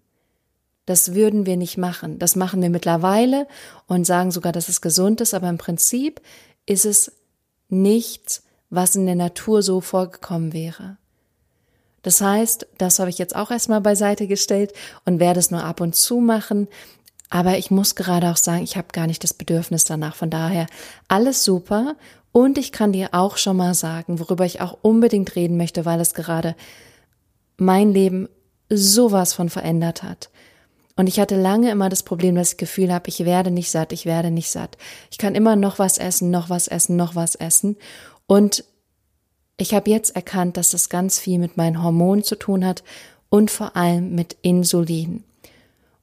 Das 0.86 1.14
würden 1.14 1.46
wir 1.46 1.56
nicht 1.56 1.78
machen. 1.78 2.18
Das 2.18 2.36
machen 2.36 2.60
wir 2.60 2.70
mittlerweile 2.70 3.46
und 3.86 4.06
sagen 4.06 4.30
sogar, 4.30 4.52
dass 4.52 4.68
es 4.68 4.80
gesund 4.80 5.20
ist, 5.20 5.34
aber 5.34 5.48
im 5.48 5.58
Prinzip 5.58 6.20
ist 6.66 6.84
es 6.84 7.12
nichts, 7.68 8.42
was 8.70 8.94
in 8.94 9.06
der 9.06 9.14
Natur 9.14 9.62
so 9.62 9.80
vorgekommen 9.80 10.52
wäre. 10.52 10.98
Das 12.02 12.20
heißt, 12.20 12.66
das 12.76 12.98
habe 12.98 13.08
ich 13.08 13.18
jetzt 13.18 13.34
auch 13.34 13.50
erstmal 13.50 13.80
beiseite 13.80 14.26
gestellt 14.26 14.74
und 15.06 15.20
werde 15.20 15.40
es 15.40 15.50
nur 15.50 15.64
ab 15.64 15.80
und 15.80 15.94
zu 15.94 16.20
machen. 16.20 16.68
Aber 17.30 17.58
ich 17.58 17.70
muss 17.70 17.94
gerade 17.94 18.30
auch 18.30 18.36
sagen, 18.36 18.62
ich 18.62 18.76
habe 18.76 18.88
gar 18.92 19.06
nicht 19.06 19.24
das 19.24 19.34
Bedürfnis 19.34 19.84
danach. 19.84 20.14
Von 20.14 20.30
daher 20.30 20.66
alles 21.08 21.44
super. 21.44 21.96
Und 22.32 22.58
ich 22.58 22.72
kann 22.72 22.92
dir 22.92 23.10
auch 23.12 23.36
schon 23.36 23.56
mal 23.56 23.74
sagen, 23.74 24.18
worüber 24.18 24.44
ich 24.44 24.60
auch 24.60 24.78
unbedingt 24.82 25.36
reden 25.36 25.56
möchte, 25.56 25.84
weil 25.84 26.00
es 26.00 26.14
gerade 26.14 26.56
mein 27.56 27.92
Leben 27.92 28.28
sowas 28.68 29.32
von 29.32 29.48
verändert 29.48 30.02
hat. 30.02 30.30
Und 30.96 31.08
ich 31.08 31.18
hatte 31.18 31.40
lange 31.40 31.70
immer 31.70 31.88
das 31.88 32.02
Problem, 32.02 32.36
dass 32.36 32.48
ich 32.48 32.54
das 32.54 32.68
Gefühl 32.68 32.92
habe, 32.92 33.08
ich 33.08 33.24
werde 33.24 33.50
nicht 33.50 33.70
satt, 33.70 33.92
ich 33.92 34.06
werde 34.06 34.30
nicht 34.30 34.50
satt. 34.50 34.78
Ich 35.10 35.18
kann 35.18 35.34
immer 35.34 35.56
noch 35.56 35.78
was 35.78 35.98
essen, 35.98 36.30
noch 36.30 36.50
was 36.50 36.68
essen, 36.68 36.96
noch 36.96 37.14
was 37.16 37.34
essen. 37.34 37.76
Und 38.26 38.64
ich 39.56 39.74
habe 39.74 39.90
jetzt 39.90 40.14
erkannt, 40.14 40.56
dass 40.56 40.70
das 40.70 40.88
ganz 40.88 41.18
viel 41.18 41.38
mit 41.38 41.56
meinen 41.56 41.82
Hormonen 41.82 42.24
zu 42.24 42.36
tun 42.36 42.64
hat 42.64 42.84
und 43.28 43.50
vor 43.50 43.76
allem 43.76 44.14
mit 44.14 44.36
Insulin. 44.42 45.24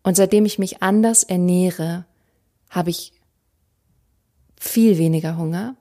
Und 0.04 0.16
seitdem 0.16 0.46
ich 0.46 0.60
mich 0.60 0.82
anders 0.82 1.24
ernähre, 1.24 2.06
habe 2.70 2.90
ich 2.90 3.14
viel 4.58 4.98
weniger 4.98 5.38
Hunger, 5.38 5.76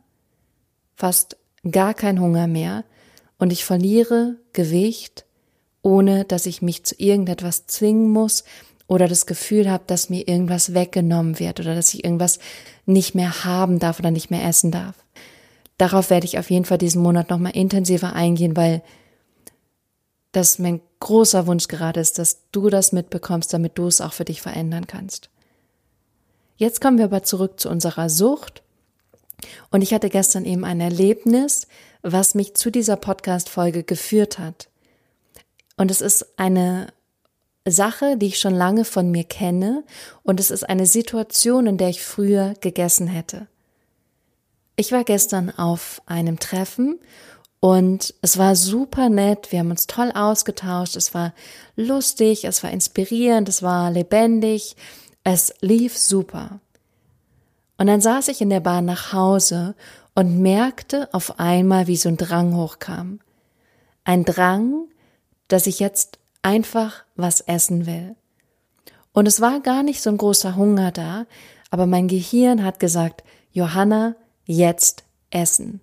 fast 0.94 1.36
gar 1.70 1.94
kein 1.94 2.20
Hunger 2.20 2.46
mehr 2.46 2.84
und 3.38 3.52
ich 3.52 3.64
verliere 3.64 4.36
Gewicht, 4.52 5.24
ohne 5.82 6.24
dass 6.24 6.46
ich 6.46 6.62
mich 6.62 6.84
zu 6.84 6.94
irgendetwas 6.98 7.66
zwingen 7.66 8.10
muss, 8.10 8.44
oder 8.90 9.06
das 9.06 9.24
Gefühl 9.24 9.70
habe, 9.70 9.84
dass 9.86 10.10
mir 10.10 10.26
irgendwas 10.26 10.74
weggenommen 10.74 11.38
wird 11.38 11.60
oder 11.60 11.76
dass 11.76 11.94
ich 11.94 12.02
irgendwas 12.02 12.40
nicht 12.86 13.14
mehr 13.14 13.44
haben 13.44 13.78
darf 13.78 14.00
oder 14.00 14.10
nicht 14.10 14.32
mehr 14.32 14.44
essen 14.44 14.72
darf. 14.72 14.96
Darauf 15.78 16.10
werde 16.10 16.26
ich 16.26 16.40
auf 16.40 16.50
jeden 16.50 16.64
Fall 16.64 16.78
diesen 16.78 17.00
Monat 17.00 17.30
nochmal 17.30 17.52
intensiver 17.54 18.14
eingehen, 18.14 18.56
weil 18.56 18.82
das 20.32 20.58
mein 20.58 20.80
großer 21.00 21.46
Wunsch 21.46 21.68
gerade 21.68 22.00
ist, 22.00 22.18
dass 22.18 22.42
du 22.52 22.70
das 22.70 22.92
mitbekommst, 22.92 23.52
damit 23.52 23.78
du 23.78 23.86
es 23.86 24.00
auch 24.00 24.12
für 24.12 24.24
dich 24.24 24.42
verändern 24.42 24.86
kannst. 24.86 25.30
Jetzt 26.56 26.80
kommen 26.80 26.98
wir 26.98 27.06
aber 27.06 27.22
zurück 27.22 27.58
zu 27.58 27.70
unserer 27.70 28.10
Sucht. 28.10 28.62
Und 29.70 29.80
ich 29.82 29.94
hatte 29.94 30.10
gestern 30.10 30.44
eben 30.44 30.64
ein 30.64 30.80
Erlebnis, 30.80 31.66
was 32.02 32.34
mich 32.34 32.54
zu 32.54 32.70
dieser 32.70 32.96
Podcast-Folge 32.96 33.82
geführt 33.82 34.38
hat. 34.38 34.68
Und 35.76 35.90
es 35.90 36.02
ist 36.02 36.38
eine 36.38 36.92
Sache, 37.66 38.16
die 38.16 38.26
ich 38.26 38.38
schon 38.38 38.54
lange 38.54 38.84
von 38.84 39.10
mir 39.10 39.24
kenne, 39.24 39.84
und 40.22 40.40
es 40.40 40.50
ist 40.50 40.68
eine 40.68 40.86
Situation, 40.86 41.66
in 41.66 41.78
der 41.78 41.88
ich 41.88 42.02
früher 42.02 42.54
gegessen 42.60 43.06
hätte. 43.06 43.46
Ich 44.76 44.92
war 44.92 45.04
gestern 45.04 45.50
auf 45.50 46.02
einem 46.06 46.38
Treffen 46.38 46.98
und 47.60 48.14
es 48.22 48.38
war 48.38 48.56
super 48.56 49.10
nett, 49.10 49.52
wir 49.52 49.58
haben 49.58 49.70
uns 49.70 49.86
toll 49.86 50.10
ausgetauscht, 50.14 50.96
es 50.96 51.12
war 51.12 51.34
lustig, 51.76 52.44
es 52.44 52.62
war 52.62 52.70
inspirierend, 52.70 53.48
es 53.50 53.62
war 53.62 53.90
lebendig, 53.90 54.76
es 55.24 55.52
lief 55.60 55.98
super. 55.98 56.60
Und 57.76 57.86
dann 57.86 58.00
saß 58.00 58.28
ich 58.28 58.40
in 58.40 58.50
der 58.50 58.60
Bahn 58.60 58.86
nach 58.86 59.12
Hause 59.12 59.74
und 60.14 60.40
merkte 60.40 61.08
auf 61.12 61.38
einmal, 61.38 61.86
wie 61.86 61.96
so 61.96 62.08
ein 62.08 62.16
Drang 62.16 62.56
hochkam. 62.56 63.20
Ein 64.04 64.24
Drang, 64.24 64.88
dass 65.48 65.66
ich 65.66 65.80
jetzt 65.80 66.18
einfach 66.42 67.04
was 67.16 67.42
essen 67.42 67.86
will. 67.86 68.16
Und 69.12 69.26
es 69.26 69.40
war 69.40 69.60
gar 69.60 69.82
nicht 69.82 70.00
so 70.00 70.08
ein 70.08 70.18
großer 70.18 70.56
Hunger 70.56 70.92
da, 70.92 71.26
aber 71.70 71.86
mein 71.86 72.08
Gehirn 72.08 72.64
hat 72.64 72.80
gesagt, 72.80 73.22
Johanna, 73.52 74.14
jetzt 74.46 75.04
essen. 75.30 75.80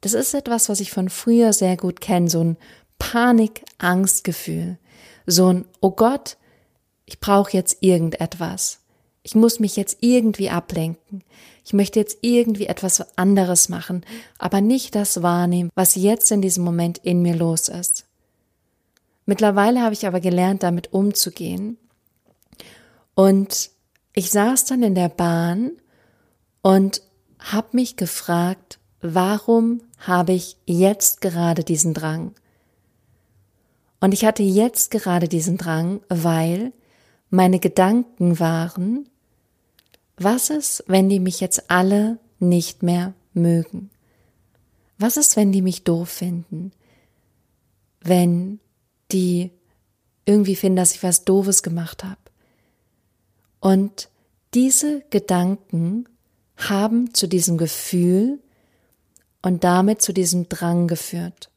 Das 0.00 0.12
ist 0.12 0.34
etwas, 0.34 0.68
was 0.68 0.80
ich 0.80 0.90
von 0.90 1.08
früher 1.08 1.52
sehr 1.52 1.76
gut 1.76 2.00
kenne, 2.00 2.30
so 2.30 2.42
ein 2.42 2.56
Panik-Angstgefühl, 2.98 4.78
so 5.26 5.52
ein, 5.52 5.64
oh 5.80 5.90
Gott, 5.90 6.36
ich 7.04 7.20
brauche 7.20 7.52
jetzt 7.52 7.78
irgendetwas. 7.80 8.80
Ich 9.22 9.34
muss 9.34 9.58
mich 9.58 9.76
jetzt 9.76 9.98
irgendwie 10.00 10.50
ablenken. 10.50 11.24
Ich 11.64 11.72
möchte 11.72 11.98
jetzt 11.98 12.18
irgendwie 12.20 12.66
etwas 12.66 13.18
anderes 13.18 13.68
machen, 13.68 14.04
aber 14.38 14.60
nicht 14.60 14.94
das 14.94 15.22
wahrnehmen, 15.22 15.70
was 15.74 15.96
jetzt 15.96 16.30
in 16.30 16.40
diesem 16.40 16.62
Moment 16.62 16.98
in 16.98 17.22
mir 17.22 17.34
los 17.34 17.68
ist. 17.68 18.04
Mittlerweile 19.24 19.82
habe 19.82 19.92
ich 19.92 20.06
aber 20.06 20.20
gelernt, 20.20 20.62
damit 20.62 20.92
umzugehen. 20.92 21.76
Und 23.14 23.70
ich 24.14 24.30
saß 24.30 24.66
dann 24.66 24.84
in 24.84 24.94
der 24.94 25.08
Bahn 25.08 25.72
und 26.62 27.02
habe 27.40 27.68
mich 27.72 27.96
gefragt, 27.96 28.78
warum 29.14 29.80
habe 29.98 30.32
ich 30.32 30.56
jetzt 30.66 31.20
gerade 31.20 31.64
diesen 31.64 31.94
Drang? 31.94 32.32
Und 34.00 34.12
ich 34.12 34.24
hatte 34.24 34.42
jetzt 34.42 34.90
gerade 34.90 35.28
diesen 35.28 35.56
Drang, 35.56 36.00
weil 36.08 36.72
meine 37.30 37.58
Gedanken 37.58 38.38
waren, 38.38 39.08
was 40.16 40.50
ist, 40.50 40.84
wenn 40.86 41.08
die 41.08 41.20
mich 41.20 41.40
jetzt 41.40 41.70
alle 41.70 42.18
nicht 42.38 42.82
mehr 42.82 43.14
mögen? 43.34 43.90
Was 44.98 45.16
ist, 45.16 45.36
wenn 45.36 45.52
die 45.52 45.62
mich 45.62 45.84
doof 45.84 46.08
finden? 46.08 46.72
Wenn 48.00 48.60
die 49.12 49.50
irgendwie 50.24 50.56
finden, 50.56 50.76
dass 50.76 50.94
ich 50.94 51.02
was 51.02 51.24
Doofes 51.24 51.62
gemacht 51.62 52.02
habe. 52.02 52.20
Und 53.60 54.08
diese 54.54 55.02
Gedanken 55.10 56.08
haben 56.56 57.12
zu 57.14 57.26
diesem 57.26 57.58
Gefühl 57.58 58.40
und 59.46 59.62
damit 59.62 60.02
zu 60.02 60.12
diesem 60.12 60.48
Drang 60.48 60.88
geführt. 60.88 61.50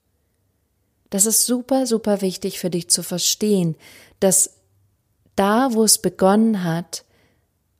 Das 1.09 1.25
ist 1.25 1.47
super, 1.47 1.87
super 1.87 2.21
wichtig 2.21 2.59
für 2.59 2.69
dich 2.69 2.87
zu 2.87 3.01
verstehen, 3.01 3.75
dass 4.19 4.51
da, 5.35 5.73
wo 5.73 5.83
es 5.85 5.97
begonnen 5.97 6.63
hat, 6.63 7.03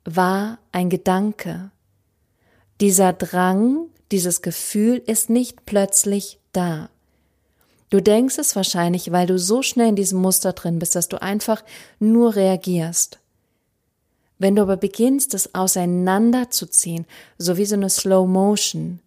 war 0.04 0.58
ein 0.72 0.90
Gedanke. 0.90 1.70
Dieser 2.80 3.12
Drang, 3.12 3.86
dieses 4.10 4.42
Gefühl 4.42 5.00
ist 5.06 5.30
nicht 5.30 5.64
plötzlich 5.64 6.40
da. 6.50 6.90
Du 7.90 8.02
denkst 8.02 8.38
es 8.38 8.56
wahrscheinlich, 8.56 9.12
weil 9.12 9.28
du 9.28 9.38
so 9.38 9.62
schnell 9.62 9.90
in 9.90 9.96
diesem 9.96 10.20
Muster 10.20 10.54
drin 10.54 10.80
bist, 10.80 10.96
dass 10.96 11.06
du 11.06 11.22
einfach 11.22 11.62
nur 12.00 12.34
reagierst. 12.34 13.20
Wenn 14.40 14.56
du 14.56 14.62
aber 14.62 14.76
beginnst, 14.76 15.34
es 15.34 15.54
auseinanderzuziehen, 15.54 17.06
so 17.38 17.56
wie 17.56 17.64
so 17.64 17.76
eine 17.76 17.90
Slow 17.90 18.26
Motion, 18.26 18.98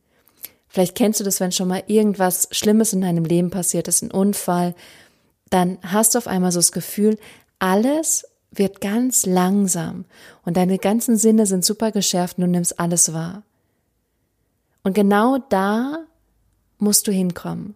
vielleicht 0.73 0.95
kennst 0.95 1.19
du 1.19 1.23
das, 1.23 1.39
wenn 1.39 1.51
schon 1.51 1.67
mal 1.67 1.83
irgendwas 1.85 2.47
Schlimmes 2.51 2.93
in 2.93 3.01
deinem 3.01 3.25
Leben 3.25 3.51
passiert 3.51 3.87
ist, 3.87 4.01
ein 4.01 4.11
Unfall, 4.11 4.73
dann 5.51 5.77
hast 5.83 6.15
du 6.15 6.17
auf 6.17 6.27
einmal 6.27 6.51
so 6.51 6.57
das 6.57 6.71
Gefühl, 6.71 7.17
alles 7.59 8.25
wird 8.51 8.81
ganz 8.81 9.25
langsam 9.25 10.05
und 10.43 10.57
deine 10.57 10.79
ganzen 10.79 11.15
Sinne 11.15 11.45
sind 11.45 11.63
super 11.63 11.91
geschärft 11.91 12.37
und 12.37 12.45
du 12.45 12.49
nimmst 12.49 12.79
alles 12.79 13.13
wahr. 13.13 13.43
Und 14.83 14.93
genau 14.95 15.37
da 15.37 15.99
musst 16.79 17.07
du 17.07 17.11
hinkommen. 17.11 17.75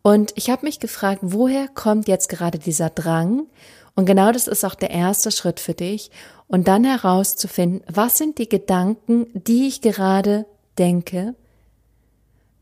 Und 0.00 0.32
ich 0.36 0.48
habe 0.48 0.64
mich 0.64 0.80
gefragt, 0.80 1.20
woher 1.22 1.68
kommt 1.68 2.08
jetzt 2.08 2.28
gerade 2.28 2.58
dieser 2.58 2.90
Drang? 2.90 3.46
Und 3.94 4.06
genau 4.06 4.32
das 4.32 4.46
ist 4.46 4.64
auch 4.64 4.74
der 4.74 4.90
erste 4.90 5.30
Schritt 5.30 5.60
für 5.60 5.74
dich. 5.74 6.10
Und 6.48 6.66
dann 6.68 6.84
herauszufinden, 6.84 7.82
was 7.92 8.16
sind 8.16 8.38
die 8.38 8.48
Gedanken, 8.48 9.26
die 9.34 9.66
ich 9.66 9.80
gerade 9.82 10.46
denke, 10.78 11.34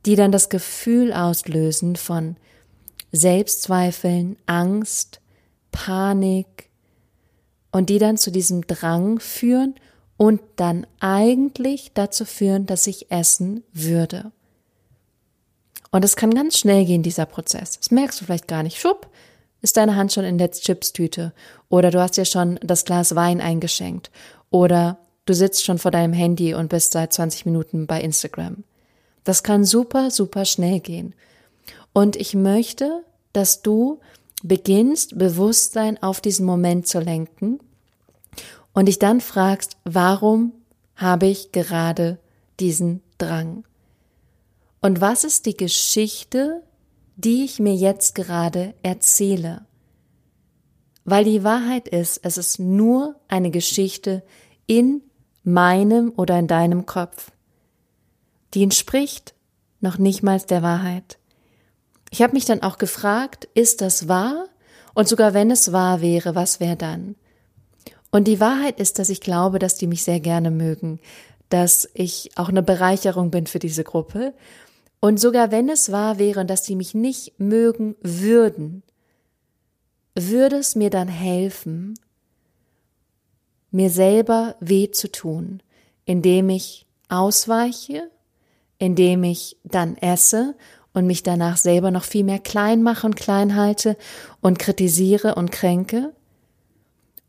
die 0.07 0.17
dann 0.17 0.33
das 0.33 0.49
Gefühl 0.49 1.13
auslösen 1.13 1.97
von 1.97 2.37
Selbstzweifeln, 3.13 4.37
Angst, 4.47 5.21
Panik 5.73 6.69
und 7.73 7.91
die 7.91 7.99
dann 7.99 8.17
zu 8.17 8.31
diesem 8.31 8.67
Drang 8.67 9.19
führen 9.21 9.75
und 10.17 10.41
dann 10.57 10.87
eigentlich 11.01 11.93
dazu 11.95 12.25
führen, 12.25 12.67
dass 12.67 12.87
ich 12.87 13.11
essen 13.11 13.65
würde. 13.73 14.31
Und 15.91 16.05
es 16.05 16.17
kann 16.17 16.35
ganz 16.35 16.59
schnell 16.59 16.85
gehen, 16.85 17.03
dieser 17.03 17.27
Prozess. 17.27 17.79
Das 17.79 17.91
merkst 17.91 18.21
du 18.21 18.25
vielleicht 18.25 18.49
gar 18.49 18.63
nicht. 18.63 18.79
Schupp, 18.81 19.09
ist 19.65 19.77
deine 19.77 19.97
Hand 19.97 20.13
schon 20.13 20.25
in 20.25 20.39
der 20.39 20.51
Chipstüte 20.51 21.33
oder 21.69 21.91
du 21.91 22.01
hast 22.01 22.17
dir 22.17 22.27
schon 22.27 22.61
das 22.63 22.85
Glas 22.85 23.15
Wein 23.15 23.41
eingeschenkt 23.41 24.11
oder 24.51 24.99
du 25.25 25.33
sitzt 25.35 25.65
schon 25.65 25.79
vor 25.79 25.91
deinem 25.91 26.13
Handy 26.13 26.53
und 26.53 26.69
bist 26.69 26.93
seit 26.93 27.13
20 27.13 27.47
Minuten 27.47 27.87
bei 27.87 28.01
Instagram. 28.01 28.65
Das 29.25 29.43
kann 29.43 29.65
super, 29.65 30.11
super 30.11 30.45
schnell 30.45 30.81
gehen. 30.81 31.15
Und 31.93 32.17
ich 32.17 32.35
möchte, 32.35 33.05
dass 33.33 33.63
du 33.63 34.01
beginnst, 34.43 35.19
Bewusstsein 35.19 36.03
auf 36.03 36.21
diesen 36.21 36.45
Moment 36.45 36.87
zu 36.87 37.01
lenken 37.01 37.59
und 38.75 38.87
dich 38.87 38.99
dann 38.99 39.21
fragst, 39.21 39.79
warum 39.85 40.53
habe 40.97 41.27
ich 41.27 41.53
gerade 41.53 42.19
diesen 42.61 43.03
Drang? 43.19 43.65
Und 44.81 45.01
was 45.01 45.25
ist 45.25 45.47
die 45.47 45.57
Geschichte, 45.57 46.63
die 47.17 47.45
ich 47.45 47.59
mir 47.59 47.75
jetzt 47.75 48.15
gerade 48.15 48.75
erzähle? 48.83 49.65
Weil 51.05 51.25
die 51.25 51.45
Wahrheit 51.45 51.89
ist, 51.89 52.21
es 52.23 52.37
ist 52.37 52.59
nur 52.59 53.17
eine 53.29 53.51
Geschichte 53.51 54.23
in 54.67 55.03
meinem 55.43 56.13
oder 56.17 56.39
in 56.39 56.47
deinem 56.47 56.87
Kopf. 56.87 57.31
Die 58.55 58.63
entspricht 58.63 59.35
noch 59.81 59.99
nicht 59.99 60.23
mal 60.23 60.41
der 60.41 60.63
Wahrheit. 60.63 61.19
Ich 62.11 62.23
habe 62.23 62.35
mich 62.35 62.45
dann 62.45 62.63
auch 62.63 62.79
gefragt, 62.79 63.49
ist 63.55 63.81
das 63.81 64.09
wahr? 64.09 64.47
Und 64.95 65.09
sogar 65.09 65.35
wenn 65.35 65.51
es 65.51 65.73
wahr 65.73 66.01
wäre, 66.01 66.35
was 66.35 66.61
wäre 66.61 66.77
dann? 66.77 67.17
Und 68.13 68.29
die 68.29 68.39
Wahrheit 68.39 68.79
ist, 68.79 69.01
dass 69.01 69.09
ich 69.09 69.21
glaube, 69.21 69.59
dass 69.59 69.75
die 69.75 69.89
mich 69.89 70.05
sehr 70.05 70.21
gerne 70.21 70.53
mögen, 70.53 71.01
dass 71.49 71.89
ich 71.95 72.31
auch 72.37 72.49
eine 72.49 72.63
Bereicherung 72.63 73.33
bin 73.33 73.49
für 73.49 73.59
diese 73.59 73.83
Gruppe. 73.83 74.33
Und 75.01 75.19
sogar 75.19 75.51
wenn 75.51 75.69
es 75.69 75.91
wahr 75.91 76.19
wäre, 76.19 76.47
dass 76.47 76.63
die 76.63 76.77
mich 76.77 76.95
nicht 76.95 77.39
mögen 77.41 77.97
würden, 78.01 78.85
würde 80.15 80.57
es 80.57 80.77
mir 80.77 80.91
dann 80.91 81.09
helfen, 81.09 81.99
mir 83.73 83.91
selber 83.91 84.55
weh 84.61 84.93
zu 84.93 85.11
tun, 85.11 85.61
indem 86.05 86.51
ich 86.51 86.87
ausweiche, 87.09 88.09
indem 88.85 89.25
ich 89.25 89.57
dann 89.65 89.97
esse 89.97 90.55
und 90.93 91.07
mich 91.07 91.23
danach 91.23 91.57
selber 91.57 91.91
noch 91.91 92.05
viel 92.05 92.23
mehr 92.23 92.39
klein 92.39 92.83
mache 92.83 93.07
und 93.07 93.17
klein 93.17 93.57
halte 93.57 93.97
und 94.41 94.59
kritisiere 94.59 95.35
und 95.35 95.51
kränke? 95.51 96.13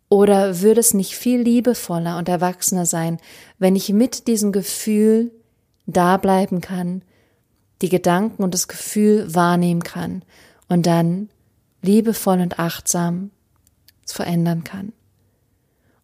Oder 0.10 0.62
würde 0.62 0.82
es 0.82 0.94
nicht 0.94 1.16
viel 1.16 1.42
liebevoller 1.42 2.18
und 2.18 2.30
erwachsener 2.30 2.86
sein, 2.86 3.20
wenn 3.58 3.76
ich 3.76 3.90
mit 3.90 4.28
diesem 4.28 4.52
Gefühl 4.52 5.32
da 5.88 6.18
bleiben 6.18 6.62
kann, 6.62 7.02
die 7.82 7.90
Gedanken 7.90 8.44
und 8.44 8.54
das 8.54 8.68
Gefühl 8.68 9.34
wahrnehmen 9.34 9.84
kann 9.84 10.24
und 10.68 10.86
dann 10.86 11.30
liebevoll 11.82 12.40
und 12.42 12.60
achtsam 12.60 13.32
verändern 14.06 14.64
kann? 14.64 14.94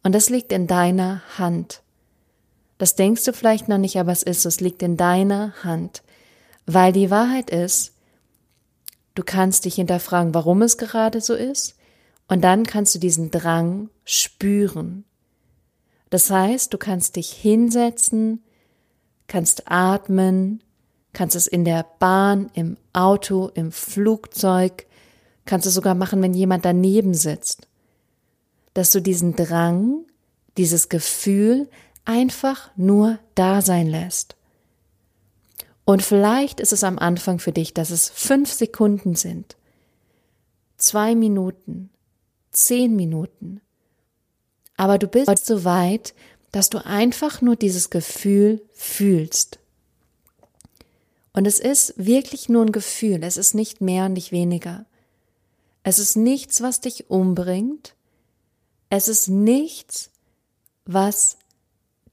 Und 0.04 0.16
das 0.16 0.30
liegt 0.30 0.52
in 0.52 0.66
deiner 0.66 1.22
Hand. 1.38 1.84
Das 2.82 2.96
denkst 2.96 3.26
du 3.26 3.32
vielleicht 3.32 3.68
noch 3.68 3.78
nicht, 3.78 4.00
aber 4.00 4.12
es 4.12 4.24
ist, 4.24 4.44
es 4.44 4.60
liegt 4.60 4.82
in 4.82 4.98
deiner 4.98 5.54
Hand. 5.64 6.02
Weil 6.66 6.92
die 6.92 7.12
Wahrheit 7.12 7.52
ist, 7.52 7.94
du 9.14 9.22
kannst 9.22 9.66
dich 9.66 9.76
hinterfragen, 9.76 10.34
warum 10.34 10.64
es 10.64 10.80
gerade 10.80 11.22
so 11.22 11.36
ist, 11.36 11.76
und 12.28 12.42
dann 12.42 12.66
kannst 12.66 12.96
du 12.96 12.98
diesen 12.98 13.30
Drang 13.30 13.92
spüren. 14.04 15.04
Das 16.10 16.32
heißt, 16.32 16.74
du 16.74 16.80
kannst 16.80 17.18
dich 17.18 17.32
hinsetzen, 17.32 18.42
kannst 19.28 19.70
atmen, 19.72 20.64
kannst 21.14 21.36
es 21.36 21.46
in 21.46 21.66
der 21.66 21.86
Bahn, 22.00 22.50
im 22.56 22.78
Auto, 22.94 23.52
im 23.54 23.72
Flugzeug, 23.72 24.88
kannst 25.46 25.68
es 25.68 25.76
sogar 25.76 25.94
machen, 25.94 26.24
wenn 26.24 26.34
jemand 26.34 26.66
daneben 26.66 27.14
sitzt. 27.14 27.68
Dass 28.74 28.92
du 28.92 29.04
diesen 29.04 29.36
Drang, 29.36 30.04
dieses 30.58 30.90
Gefühl 30.90 31.70
einfach 32.06 32.72
nur 32.76 33.20
da 33.36 33.62
sein 33.62 33.88
lässt. 33.88 34.36
Und 35.86 36.04
vielleicht 36.04 36.60
ist 36.60 36.74
es 36.74 36.84
am 36.84 37.00
Anfang 37.00 37.40
für 37.40 37.52
dich, 37.52 37.74
dass 37.74 37.90
es 37.90 38.10
fünf 38.10 38.52
Sekunden 38.52 39.16
sind, 39.16 39.58
zwei 40.78 41.16
Minuten, 41.16 41.90
zehn 42.52 42.96
Minuten. 42.96 43.62
Aber 44.78 44.98
du 44.98 45.08
bist 45.08 45.46
so 45.46 45.64
weit, 45.64 46.14
dass 46.52 46.70
du 46.70 46.86
einfach 46.86 47.42
nur 47.42 47.56
dieses 47.56 47.90
Gefühl 47.90 48.62
fühlst. 48.74 49.60
Und 51.34 51.46
es 51.48 51.60
ist 51.60 51.94
wirklich 51.98 52.50
nur 52.50 52.66
ein 52.66 52.72
Gefühl, 52.72 53.24
es 53.24 53.38
ist 53.38 53.56
nicht 53.56 53.80
mehr 53.80 54.06
und 54.06 54.14
nicht 54.14 54.32
weniger. 54.32 54.86
Es 55.84 55.98
ist 55.98 56.16
nichts, 56.16 56.62
was 56.62 56.82
dich 56.82 57.10
umbringt. 57.10 57.96
Es 58.90 59.08
ist 59.08 59.30
nichts, 59.30 60.12
was 60.86 61.38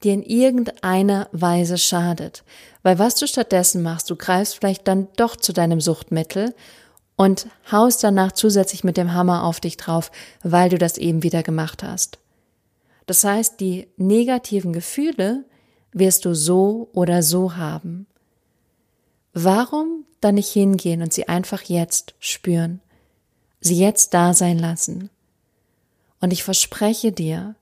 dir 0.03 0.13
in 0.13 0.23
irgendeiner 0.23 1.27
Weise 1.31 1.77
schadet. 1.77 2.43
Weil 2.83 2.99
was 2.99 3.15
du 3.15 3.27
stattdessen 3.27 3.81
machst, 3.81 4.09
du 4.09 4.15
greifst 4.15 4.55
vielleicht 4.55 4.87
dann 4.87 5.07
doch 5.17 5.35
zu 5.35 5.53
deinem 5.53 5.81
Suchtmittel 5.81 6.53
und 7.15 7.47
haust 7.69 8.03
danach 8.03 8.31
zusätzlich 8.31 8.83
mit 8.83 8.95
dem 8.95 9.13
Hammer 9.13 9.43
auf 9.43 9.59
dich 9.59 9.75
drauf, 9.75 10.11
weil 10.41 10.69
du 10.69 10.77
das 10.77 10.97
eben 10.97 11.21
wieder 11.21 11.43
gemacht 11.43 11.83
hast. 11.83 12.17
Das 13.05 13.23
heißt, 13.23 13.59
die 13.59 13.87
negativen 13.97 14.71
Gefühle 14.71 15.43
wirst 15.91 16.25
du 16.25 16.33
so 16.33 16.89
oder 16.93 17.23
so 17.23 17.57
haben. 17.57 18.07
Warum 19.33 20.05
dann 20.21 20.35
nicht 20.35 20.49
hingehen 20.49 21.01
und 21.01 21.11
sie 21.11 21.27
einfach 21.27 21.63
jetzt 21.63 22.13
spüren, 22.19 22.81
sie 23.59 23.77
jetzt 23.77 24.13
da 24.13 24.33
sein 24.33 24.59
lassen? 24.59 25.09
Und 26.21 26.31
ich 26.31 26.43
verspreche 26.43 27.11
dir, 27.11 27.55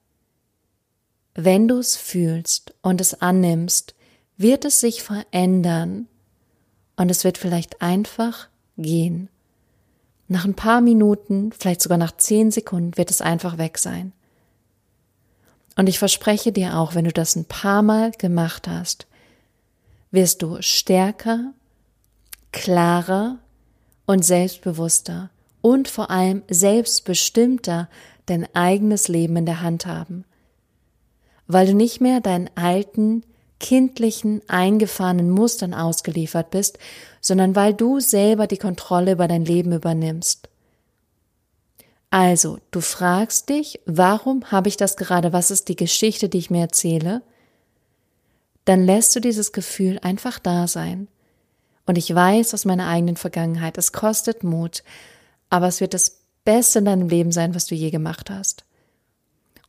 wenn 1.40 1.68
du 1.68 1.78
es 1.78 1.96
fühlst 1.96 2.74
und 2.82 3.00
es 3.00 3.22
annimmst, 3.22 3.94
wird 4.38 4.66
es 4.66 4.80
sich 4.80 5.04
verändern 5.04 6.08
und 6.96 7.12
es 7.12 7.24
wird 7.24 7.38
vielleicht 7.38 7.80
einfach 7.80 8.50
gehen. 8.76 9.30
Nach 10.28 10.46
ein 10.46 10.56
paar 10.56 10.82
Minuten, 10.82 11.52
vielleicht 11.52 11.84
sogar 11.84 12.00
nach 12.00 12.18
zehn 12.18 12.50
Sekunden 12.50 12.98
wird 12.98 13.12
es 13.12 13.22
einfach 13.22 13.60
weg 13.60 13.78
sein. 13.78 14.14
Und 15.76 15.88
ich 15.88 16.00
verspreche 16.00 16.52
dir 16.52 16.76
auch, 16.76 16.96
wenn 16.96 17.06
du 17.06 17.14
das 17.14 17.36
ein 17.36 17.46
paar 17.46 17.84
Mal 17.84 18.12
gemacht 18.12 18.68
hast, 18.68 19.06
wirst 20.10 20.42
du 20.42 20.58
stärker, 20.62 21.54
klarer 22.52 23.38
und 24.08 24.26
selbstbewusster 24.26 25.30
und 25.62 25.88
vor 25.88 26.10
allem 26.10 26.42
selbstbestimmter 26.50 27.90
dein 28.26 28.48
eigenes 28.56 29.08
Leben 29.08 29.36
in 29.36 29.46
der 29.46 29.62
Hand 29.62 29.86
haben 29.86 30.26
weil 31.48 31.68
du 31.68 31.74
nicht 31.74 32.02
mehr 32.02 32.22
deinen 32.22 32.50
alten, 32.56 33.24
kindlichen, 33.60 34.42
eingefahrenen 34.48 35.30
Mustern 35.30 35.74
ausgeliefert 35.74 36.52
bist, 36.52 36.78
sondern 37.22 37.56
weil 37.56 37.74
du 37.74 38.00
selber 38.00 38.48
die 38.48 38.58
Kontrolle 38.58 39.14
über 39.14 39.28
dein 39.28 39.46
Leben 39.46 39.72
übernimmst. 39.72 40.50
Also, 42.10 42.60
du 42.72 42.80
fragst 42.80 43.50
dich, 43.50 43.82
warum 43.86 44.52
habe 44.52 44.70
ich 44.70 44.78
das 44.78 44.96
gerade, 44.96 45.34
was 45.34 45.52
ist 45.52 45.68
die 45.68 45.76
Geschichte, 45.76 46.30
die 46.30 46.38
ich 46.38 46.50
mir 46.50 46.62
erzähle? 46.62 47.22
Dann 48.66 48.86
lässt 48.86 49.16
du 49.16 49.20
dieses 49.20 49.52
Gefühl 49.52 50.00
einfach 50.02 50.40
da 50.40 50.68
sein. 50.68 51.08
Und 51.86 51.98
ich 51.98 52.14
weiß 52.14 52.54
aus 52.54 52.66
meiner 52.66 52.88
eigenen 52.88 53.18
Vergangenheit, 53.18 53.78
es 53.78 53.92
kostet 53.92 54.44
Mut, 54.44 54.84
aber 55.50 55.68
es 55.68 55.82
wird 55.82 55.94
das 55.94 56.20
Beste 56.46 56.80
in 56.80 56.86
deinem 56.86 57.10
Leben 57.10 57.32
sein, 57.32 57.56
was 57.56 57.66
du 57.66 57.76
je 57.76 57.90
gemacht 57.90 58.30
hast. 58.30 58.67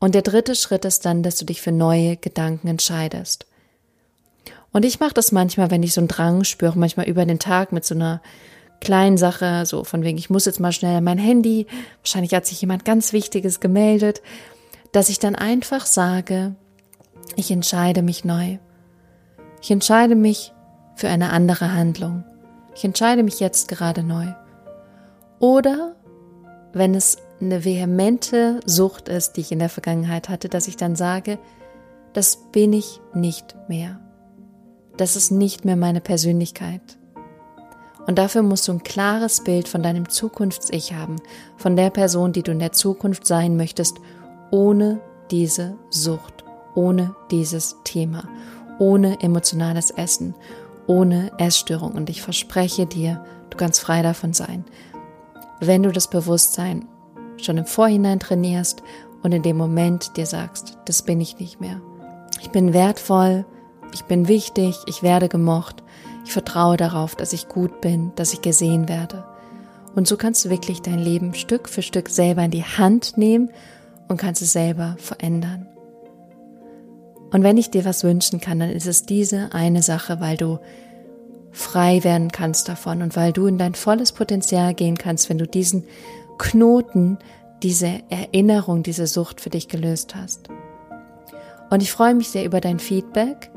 Und 0.01 0.15
der 0.15 0.23
dritte 0.23 0.55
Schritt 0.55 0.85
ist 0.85 1.05
dann, 1.05 1.23
dass 1.23 1.37
du 1.37 1.45
dich 1.45 1.61
für 1.61 1.73
neue 1.73 2.17
Gedanken 2.17 2.69
entscheidest. 2.69 3.47
Und 4.73 4.85
ich 4.85 5.01
mache 5.01 5.15
das 5.15 5.33
manchmal, 5.33 5.71
wenn 5.71 5.83
ich 5.83 5.93
so 5.93 6.01
einen 6.01 6.09
Drang 6.09 6.45
spüre, 6.45 6.79
manchmal 6.79 7.09
über 7.09 7.25
den 7.25 7.39
Tag 7.39 7.73
mit 7.73 7.85
so 7.85 7.95
einer 7.95 8.21
kleinen 8.81 9.19
Sache, 9.19 9.67
so 9.67 9.83
von 9.83 10.05
wegen, 10.05 10.19
ich 10.19 10.31
muss 10.31 10.45
jetzt 10.45 10.61
mal 10.61 10.73
schnell 10.73 11.01
mein 11.01 11.19
Handy, 11.19 11.67
wahrscheinlich 12.03 12.35
hat 12.35 12.47
sich 12.47 12.61
jemand 12.61 12.85
ganz 12.85 13.13
Wichtiges 13.13 13.61
gemeldet, 13.61 14.23
dass 14.93 15.09
ich 15.09 15.19
dann 15.19 15.35
einfach 15.35 15.87
sage, 15.87 16.55
ich 17.35 17.51
entscheide 17.51 18.03
mich 18.03 18.25
neu. 18.25 18.59
Ich 19.61 19.71
entscheide 19.71 20.15
mich 20.15 20.53
für 20.95 21.09
eine 21.09 21.31
andere 21.31 21.73
Handlung. 21.73 22.25
Ich 22.75 22.85
entscheide 22.85 23.23
mich 23.23 23.41
jetzt 23.41 23.69
gerade 23.69 24.03
neu. 24.03 24.27
Oder 25.41 25.97
wenn 26.73 26.95
es 26.95 27.19
eine 27.41 27.65
vehemente 27.65 28.61
Sucht 28.67 29.09
ist, 29.09 29.33
die 29.33 29.43
ich 29.43 29.53
in 29.53 29.59
der 29.59 29.69
Vergangenheit 29.69 30.29
hatte, 30.29 30.49
dass 30.49 30.69
ich 30.69 30.77
dann 30.77 30.97
sage, 30.97 31.39
das 32.13 32.37
bin 32.53 32.73
ich 32.73 33.01
nicht 33.15 33.57
mehr. 33.69 34.01
Das 34.97 35.15
ist 35.15 35.31
nicht 35.31 35.65
mehr 35.65 35.77
meine 35.77 36.01
Persönlichkeit. 36.01 36.99
Und 38.07 38.19
dafür 38.19 38.43
musst 38.43 38.67
du 38.67 38.73
ein 38.73 38.83
klares 38.83 39.45
Bild 39.45 39.69
von 39.69 39.83
deinem 39.83 40.09
Zukunfts-Ich 40.09 40.95
haben, 40.95 41.17
von 41.57 41.77
der 41.77 41.91
Person, 41.91 42.33
die 42.33 42.43
du 42.43 42.53
in 42.53 42.59
der 42.59 42.73
Zukunft 42.73 43.27
sein 43.27 43.57
möchtest, 43.57 43.99
ohne 44.51 45.01
diese 45.31 45.77
Sucht, 45.91 46.45
ohne 46.75 47.15
dieses 47.31 47.77
Thema, 47.85 48.27
ohne 48.79 49.21
emotionales 49.21 49.91
Essen, 49.91 50.35
ohne 50.87 51.31
Essstörung. 51.39 51.93
Und 51.93 52.09
ich 52.09 52.23
verspreche 52.23 52.87
dir, 52.87 53.23
du 53.51 53.59
kannst 53.59 53.81
frei 53.81 54.03
davon 54.03 54.33
sein. 54.33 54.65
wenn 55.61 55.83
du 55.83 55.91
das 55.91 56.09
Bewusstsein 56.09 56.87
schon 57.39 57.59
im 57.59 57.67
Vorhinein 57.67 58.21
trainierst 58.21 58.83
und 59.23 59.33
in 59.33 59.43
dem 59.43 59.57
Moment 59.57 60.17
dir 60.17 60.27
sagst, 60.27 60.79
das 60.85 61.03
bin 61.03 61.21
ich 61.21 61.39
nicht 61.39 61.61
mehr. 61.61 61.81
Ich 62.41 62.51
bin 62.51 62.73
wertvoll, 62.73 63.45
ich 63.93 64.05
bin 64.05 64.29
wichtig, 64.29 64.77
ich 64.87 65.03
werde 65.03 65.29
gemocht, 65.29 65.83
ich 66.25 66.33
vertraue 66.33 66.77
darauf, 66.77 67.17
dass 67.17 67.33
ich 67.33 67.49
gut 67.49 67.81
bin, 67.81 68.13
dass 68.17 68.33
ich 68.33 68.43
gesehen 68.43 68.89
werde. 68.89 69.25
Und 69.95 70.07
so 70.07 70.17
kannst 70.17 70.45
du 70.45 70.51
wirklich 70.51 70.83
dein 70.83 70.99
Leben 70.99 71.35
Stück 71.35 71.69
für 71.69 71.83
Stück 71.83 72.09
selber 72.09 72.45
in 72.45 72.51
die 72.51 72.65
Hand 72.65 73.17
nehmen 73.17 73.51
und 74.09 74.19
kannst 74.19 74.43
es 74.43 74.53
selber 74.53 74.97
verändern. 74.99 75.67
Und 77.31 77.43
wenn 77.43 77.57
ich 77.57 77.71
dir 77.71 77.85
was 77.85 78.05
wünschen 78.05 78.41
kann, 78.41 78.61
dann 78.61 78.71
ist 78.71 78.87
es 78.87 79.05
diese 79.05 79.53
eine 79.53 79.83
Sache, 79.83 80.21
weil 80.21 80.37
du 80.37 80.59
frei 81.51 82.05
werden 82.05 82.31
kannst 82.31 82.69
davon 82.69 83.03
und 83.03 83.17
weil 83.17 83.33
du 83.33 83.47
in 83.47 83.59
dein 83.59 83.75
volles 83.75 84.13
Potenzial 84.13 84.75
gehen 84.75 84.97
kannst, 84.97 85.29
wenn 85.29 85.39
du 85.39 85.47
diesen 85.47 85.85
Knoten, 86.39 87.19
diese 87.63 88.01
Erinnerung, 88.09 88.83
diese 88.83 89.07
Sucht 89.07 89.41
für 89.41 89.51
dich 89.51 89.69
gelöst 89.69 90.15
hast. 90.15 90.49
Und 91.71 91.83
ich 91.83 91.93
freue 91.93 92.15
mich 92.15 92.29
sehr 92.29 92.45
über 92.45 92.61
dein 92.61 92.79
Feedback. 92.79 93.51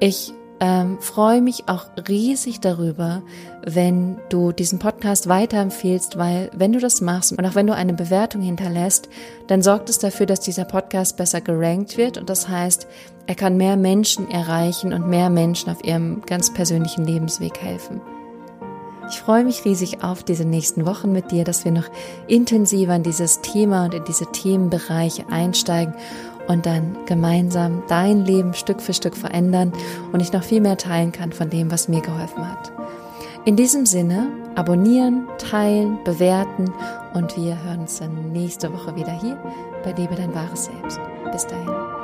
Ich 0.00 0.32
ähm, 0.60 0.98
freue 1.00 1.40
mich 1.40 1.68
auch 1.68 1.86
riesig 2.08 2.60
darüber, 2.60 3.22
wenn 3.64 4.18
du 4.28 4.52
diesen 4.52 4.78
Podcast 4.78 5.28
weiterempfehlst, 5.28 6.18
weil 6.18 6.50
wenn 6.54 6.72
du 6.72 6.80
das 6.80 7.00
machst 7.00 7.32
und 7.32 7.44
auch 7.44 7.54
wenn 7.54 7.66
du 7.66 7.74
eine 7.74 7.94
Bewertung 7.94 8.42
hinterlässt, 8.42 9.08
dann 9.46 9.62
sorgt 9.62 9.88
es 9.88 9.98
dafür, 9.98 10.26
dass 10.26 10.40
dieser 10.40 10.64
Podcast 10.64 11.16
besser 11.16 11.40
gerankt 11.40 11.96
wird 11.96 12.18
und 12.18 12.28
das 12.28 12.48
heißt, 12.48 12.88
er 13.26 13.34
kann 13.34 13.56
mehr 13.56 13.76
Menschen 13.76 14.30
erreichen 14.30 14.92
und 14.92 15.06
mehr 15.06 15.30
Menschen 15.30 15.70
auf 15.70 15.84
ihrem 15.84 16.22
ganz 16.22 16.52
persönlichen 16.52 17.04
Lebensweg 17.04 17.58
helfen. 17.60 18.00
Ich 19.10 19.20
freue 19.20 19.44
mich 19.44 19.64
riesig 19.64 20.02
auf 20.04 20.22
diese 20.22 20.44
nächsten 20.44 20.84
Wochen 20.84 21.12
mit 21.12 21.30
dir, 21.30 21.44
dass 21.44 21.64
wir 21.64 21.72
noch 21.72 21.88
intensiver 22.26 22.94
in 22.94 23.02
dieses 23.02 23.40
Thema 23.40 23.86
und 23.86 23.94
in 23.94 24.04
diese 24.04 24.26
Themenbereiche 24.26 25.24
einsteigen 25.30 25.94
und 26.46 26.66
dann 26.66 26.96
gemeinsam 27.06 27.82
dein 27.88 28.24
Leben 28.24 28.54
Stück 28.54 28.82
für 28.82 28.92
Stück 28.92 29.16
verändern 29.16 29.72
und 30.12 30.20
ich 30.20 30.32
noch 30.32 30.42
viel 30.42 30.60
mehr 30.60 30.76
teilen 30.76 31.12
kann 31.12 31.32
von 31.32 31.48
dem, 31.48 31.70
was 31.70 31.88
mir 31.88 32.02
geholfen 32.02 32.46
hat. 32.46 32.72
In 33.44 33.56
diesem 33.56 33.86
Sinne, 33.86 34.28
abonnieren, 34.56 35.26
teilen, 35.38 35.98
bewerten 36.04 36.70
und 37.14 37.34
wir 37.36 37.62
hören 37.64 37.80
uns 37.80 37.98
dann 37.98 38.32
nächste 38.32 38.72
Woche 38.72 38.94
wieder 38.94 39.12
hier 39.12 39.38
bei 39.84 39.92
Liebe 39.92 40.16
dein 40.16 40.34
wahres 40.34 40.66
Selbst. 40.66 41.00
Bis 41.32 41.46
dahin. 41.46 41.97